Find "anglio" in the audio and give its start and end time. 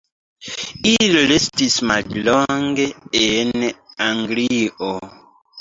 4.09-4.93